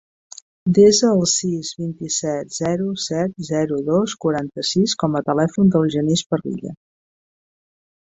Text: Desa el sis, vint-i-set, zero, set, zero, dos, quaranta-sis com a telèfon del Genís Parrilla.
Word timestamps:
Desa 0.77 1.11
el 1.17 1.21
sis, 1.31 1.69
vint-i-set, 1.81 2.57
zero, 2.57 2.89
set, 3.05 3.37
zero, 3.51 3.79
dos, 3.93 4.19
quaranta-sis 4.27 4.99
com 5.05 5.21
a 5.21 5.25
telèfon 5.31 5.73
del 5.79 5.89
Genís 5.99 6.29
Parrilla. 6.35 6.79